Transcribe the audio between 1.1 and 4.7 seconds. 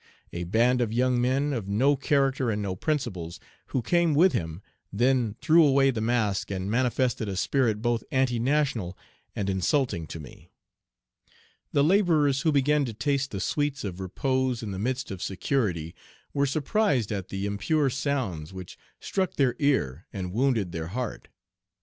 men, of no character and no principles, who came with him,